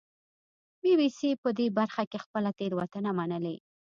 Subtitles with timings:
[0.81, 3.55] بي بي سي په دې برخه کې خپله تېروتنه منلې